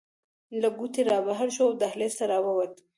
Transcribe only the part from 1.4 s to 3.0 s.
شوو او دهلېز ته راووتو.